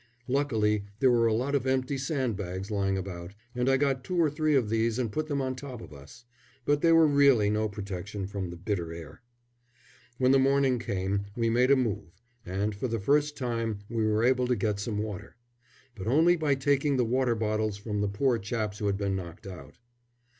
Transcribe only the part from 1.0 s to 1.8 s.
were a lot of